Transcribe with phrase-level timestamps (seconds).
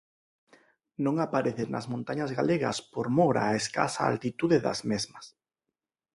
[1.05, 5.25] Non aparece nas montañas galegas por mor á escasa altitude das mesmas.